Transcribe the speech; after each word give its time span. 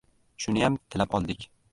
Shuniyam 0.45 0.77
tilab 0.95 1.13
oldik! 1.19 1.47